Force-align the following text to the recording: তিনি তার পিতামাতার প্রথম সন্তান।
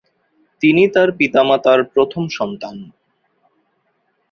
তিনি 0.61 0.83
তার 0.87 1.09
পিতামাতার 1.17 1.79
প্রথম 1.93 2.23
সন্তান। 2.29 2.75